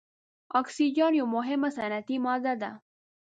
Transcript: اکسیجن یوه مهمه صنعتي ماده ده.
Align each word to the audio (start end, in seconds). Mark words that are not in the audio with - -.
اکسیجن 0.59 1.11
یوه 1.21 1.31
مهمه 1.35 1.69
صنعتي 1.77 2.15
ماده 2.25 2.53
ده. 2.61 2.71